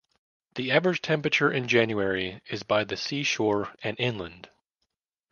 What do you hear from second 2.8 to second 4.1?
the seashore and